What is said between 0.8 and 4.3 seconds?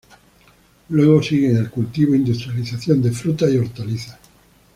Luego siguen el cultivo e industrialización de frutas y hortalizas.